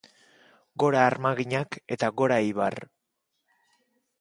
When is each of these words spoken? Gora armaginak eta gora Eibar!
Gora 0.83 1.03
armaginak 1.09 1.77
eta 1.97 2.09
gora 2.23 2.41
Eibar! 2.47 2.79